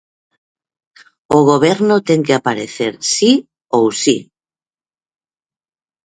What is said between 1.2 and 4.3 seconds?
O Goberno ten que aparecer si ou si.